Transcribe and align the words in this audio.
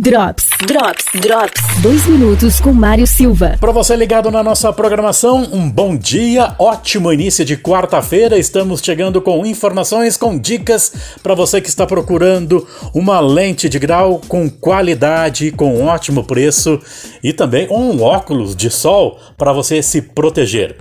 Drops, 0.00 0.50
Drops, 0.64 1.06
Drops. 1.20 1.82
Dois 1.82 2.06
minutos 2.06 2.60
com 2.60 2.72
Mário 2.72 3.04
Silva. 3.04 3.56
Para 3.58 3.72
você 3.72 3.96
ligado 3.96 4.30
na 4.30 4.44
nossa 4.44 4.72
programação, 4.72 5.48
um 5.52 5.68
bom 5.68 5.96
dia, 5.96 6.54
ótimo 6.56 7.12
início 7.12 7.44
de 7.44 7.56
quarta-feira. 7.56 8.38
Estamos 8.38 8.80
chegando 8.80 9.20
com 9.20 9.44
informações, 9.44 10.16
com 10.16 10.38
dicas 10.38 10.92
para 11.20 11.34
você 11.34 11.60
que 11.60 11.68
está 11.68 11.84
procurando 11.84 12.64
uma 12.94 13.18
lente 13.18 13.68
de 13.68 13.80
grau 13.80 14.20
com 14.28 14.48
qualidade, 14.48 15.50
com 15.50 15.84
ótimo 15.84 16.22
preço 16.22 16.78
e 17.20 17.32
também 17.32 17.66
um 17.68 18.00
óculos 18.00 18.54
de 18.54 18.70
sol 18.70 19.18
para 19.36 19.52
você 19.52 19.82
se 19.82 20.00
proteger. 20.00 20.76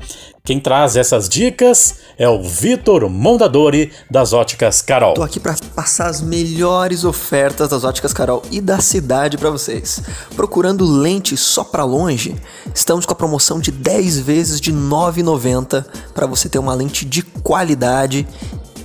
Quem 0.48 0.61
traz 0.61 0.95
essas 0.95 1.27
dicas 1.27 1.95
é 2.18 2.29
o 2.29 2.41
Vitor 2.41 3.09
Mondadori 3.09 3.91
das 4.09 4.32
Óticas 4.32 4.82
Carol. 4.82 5.14
Tô 5.14 5.21
aqui 5.21 5.41
para 5.41 5.57
passar 5.75 6.07
as 6.07 6.21
melhores 6.21 7.04
ofertas 7.04 7.68
das 7.68 7.84
Óticas 7.84 8.14
Carol 8.14 8.41
e 8.50 8.61
da 8.61 8.79
cidade 8.79 9.38
para 9.38 9.50
vocês. 9.50 10.02
Procurando 10.38 10.86
lente 10.86 11.36
só 11.36 11.65
para 11.65 11.83
longe, 11.83 12.33
estamos 12.74 13.05
com 13.05 13.11
a 13.11 13.15
promoção 13.15 13.60
de 13.60 13.71
10 13.74 14.19
vezes 14.19 14.61
de 14.61 14.71
R$ 14.71 14.78
9,90 14.78 15.86
para 16.14 16.25
você 16.25 16.47
ter 16.47 16.60
uma 16.60 16.74
lente 16.74 17.04
de 17.04 17.24
qualidade 17.24 18.25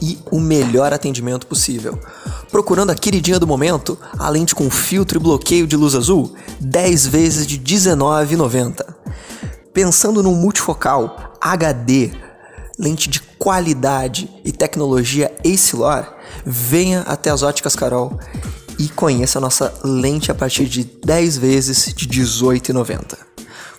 e 0.01 0.19
o 0.33 0.41
melhor 0.41 0.93
atendimento 0.93 1.47
possível. 1.47 1.97
Procurando 2.51 2.91
a 2.91 2.97
queridinha 2.97 3.39
do 3.39 3.47
momento, 3.47 3.97
a 4.19 4.29
lente 4.29 4.53
com 4.53 4.69
filtro 4.69 5.21
e 5.21 5.23
bloqueio 5.23 5.69
de 5.69 5.77
luz 5.77 5.95
azul, 5.95 6.35
10 6.59 7.07
vezes 7.07 7.47
de 7.47 7.55
R$ 7.55 7.63
19,90. 7.63 8.85
Pensando 9.73 10.25
no 10.25 10.35
multifocal, 10.35 11.32
HD, 11.43 12.13
lente 12.79 13.11
de 13.11 13.21
qualidade 13.21 14.31
e 14.45 14.53
tecnologia 14.53 15.35
Acelor, 15.45 16.07
venha 16.47 17.01
até 17.01 17.31
as 17.31 17.43
óticas 17.43 17.75
Carol 17.75 18.17
e 18.79 18.89
conheça 18.89 19.39
a 19.39 19.41
nossa 19.41 19.75
lente 19.83 20.31
a 20.31 20.35
partir 20.37 20.67
de 20.67 20.85
10 20.85 21.39
vezes 21.39 21.93
de 21.93 22.07
R$ 22.07 22.25
18,90. 22.25 23.19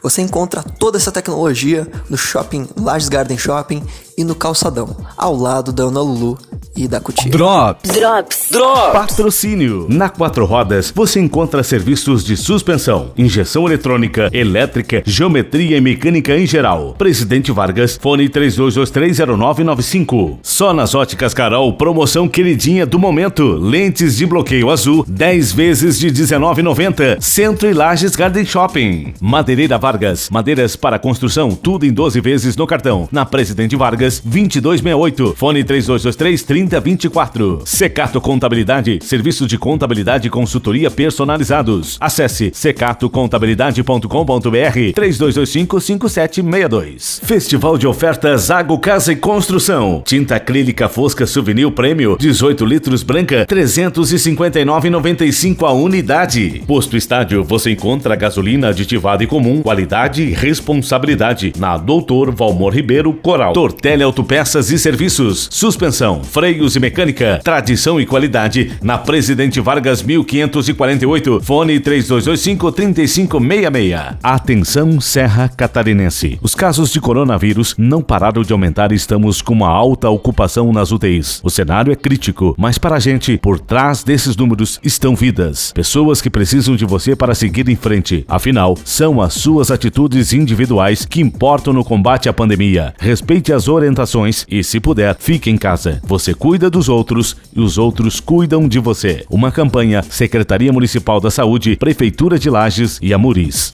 Você 0.02 0.22
encontra 0.22 0.62
toda 0.62 0.98
essa 0.98 1.14
tecnologia 1.14 1.90
no 2.10 2.18
shopping 2.18 2.68
Lages 2.78 3.08
Garden 3.08 3.38
Shopping 3.38 3.82
e 4.18 4.26
no 4.26 4.36
Calçadão, 4.36 4.98
ao 5.16 5.34
lado 5.34 5.72
da 5.72 5.84
Ana 5.84 6.02
Lulu 6.02 6.38
e 6.76 6.88
da 6.88 7.00
Cutia. 7.00 7.32
Drops. 7.32 7.92
Drops. 7.92 8.48
Drops. 8.52 8.94
Patrocínio. 8.94 9.88
Na 9.90 10.10
Quatro 10.10 10.46
Rodas 10.46 10.92
você 10.94 11.20
encontra 11.20 11.64
serviços 11.64 12.24
de 12.24 12.38
suspensão, 12.38 13.12
injeção 13.18 13.66
eletrônica, 13.68 14.30
elétrica, 14.34 15.02
geometria 15.06 15.78
e 15.78 15.82
mecânica 15.82 16.38
em 16.38 16.46
geral. 16.46 16.94
Presidente 16.98 17.52
Vargas, 17.52 17.98
fone 18.02 18.30
32230995. 18.30 20.38
Só 20.42 20.74
nas 20.74 20.96
óticas 20.96 21.34
Carol, 21.34 21.74
promoção 21.74 22.28
queridinha 22.28 22.86
do 22.86 23.00
momento. 23.00 23.54
Lentes 23.54 24.18
de 24.18 24.26
bloqueio 24.26 24.70
azul, 24.70 25.06
10 25.08 25.52
vezes 25.52 26.00
de 26.00 26.12
19,90. 26.12 27.22
Centro 27.22 27.70
e 27.70 27.74
Lages 27.74 28.16
Garden 28.16 28.46
Shopping. 28.46 29.14
Madeireira 29.22 29.78
Vargas, 29.78 30.30
madeiras 30.30 30.76
para 30.76 31.00
construção, 31.00 31.52
tudo 31.52 31.86
em 31.86 31.92
12 31.92 32.20
vezes 32.22 32.56
no 32.56 32.66
cartão. 32.66 33.08
Na 33.12 33.26
Presidente 33.26 33.76
Vargas, 33.76 34.22
2268. 34.24 35.36
Fone 35.38 35.64
3223 35.64 36.44
3024. 36.68 37.62
Secato 37.66 38.22
Contabilidade, 38.22 39.00
serviço 39.02 39.46
de 39.46 39.58
contabilidade 39.58 40.28
e 40.28 40.32
consultoria 40.32 40.90
personalizados. 40.90 41.98
Acesse 42.00 42.52
secatocontabilidade.com.br 42.54 44.94
3225-5762. 44.96 47.20
Festival 47.24 47.78
de 47.78 47.86
ofertas 47.88 48.50
Água 48.50 48.80
Casa 48.80 49.12
e 49.12 49.16
Construção. 49.16 50.02
Tinta 50.06 50.36
acrílica 50.36 50.88
fosca 50.88 51.26
Souvenir 51.26 51.72
Prêmio, 51.72 52.16
18 52.20 52.64
litros 52.66 53.02
branca, 53.04 53.46
359,95 53.48 55.68
a 55.68 55.72
unidade. 55.72 56.64
Posto 56.66 56.96
Estádio, 56.96 57.44
você 57.44 57.72
encontra 57.72 58.16
gasolina 58.16 58.70
aditivada 58.70 59.24
e 59.24 59.28
comum, 59.28 59.62
qualidade 59.62 60.24
e 60.24 60.34
responsabilidade. 60.34 61.52
Na 61.58 61.76
Doutor 61.78 62.34
Valmor 62.34 62.74
Ribeiro 62.74 63.12
Coral. 63.14 63.54
Tortelli 63.54 64.04
Autopeças 64.04 64.72
e 64.72 64.80
Serviços. 64.80 65.50
Suspensão, 65.52 66.24
freios 66.54 66.76
e 66.76 66.80
mecânica. 66.80 67.42
Tradição 67.44 68.00
e 68.00 68.06
qualidade. 68.06 68.74
Na 68.82 69.00
Presidente 69.00 69.60
Vargas 69.60 70.04
1548. 70.04 71.42
Fone 71.42 71.80
3225-3566. 71.80 74.18
Atenção 74.22 75.02
Serra 75.02 75.50
Catarinense. 75.50 76.38
Os 76.44 76.54
casos 76.54 76.92
de 76.92 77.02
coronavírus 77.02 77.74
não 77.76 78.04
pararam 78.04 78.44
de 78.44 78.54
aumentar 78.54 78.92
e 78.92 78.96
estamos 78.96 79.42
com 79.42 79.54
uma 79.54 79.70
alta 79.70 80.08
ocupação 80.10 80.72
nas 80.72 80.92
UTIs. 80.92 81.42
O 81.44 81.50
cenário 81.50 81.92
é 81.92 81.96
crítico, 81.96 82.54
mas 82.56 82.78
para 82.78 82.98
a 82.98 83.00
gente, 83.00 83.40
por 83.40 83.60
trás 83.60 84.04
desses 84.04 84.38
números 84.38 84.80
estão 84.84 85.16
vidas. 85.16 85.72
Pessoas 85.74 86.22
que 86.22 86.30
precisam 86.30 86.76
de 86.76 86.86
você 86.86 87.16
para 87.16 87.34
seguir 87.34 87.68
em 87.68 87.76
frente. 87.76 88.24
Afinal, 88.28 88.78
são 88.86 89.20
as 89.20 89.34
suas 89.34 89.72
atitudes 89.72 90.34
individuais 90.34 91.04
que 91.04 91.20
importam 91.20 91.74
no 91.74 91.84
combate 91.84 92.30
à 92.30 92.34
pandemia. 92.34 92.94
Respeite 93.00 93.52
as 93.52 93.68
orientações 93.68 94.46
e, 94.48 94.64
se 94.64 94.80
puder, 94.80 95.16
fique 95.18 95.50
em 95.50 95.58
casa. 95.58 96.00
Você 96.04 96.36
cuida 96.44 96.70
dos 96.70 96.90
outros 96.90 97.38
e 97.56 97.62
os 97.62 97.78
outros 97.78 98.20
cuidam 98.20 98.68
de 98.68 98.78
você. 98.78 99.24
Uma 99.30 99.50
campanha 99.50 100.04
Secretaria 100.04 100.74
Municipal 100.74 101.22
da 101.22 101.32
Saúde, 101.32 101.78
Prefeitura 101.78 102.38
de 102.38 102.50
Lages 102.50 103.00
e 103.02 103.14
Amuris. 103.14 103.72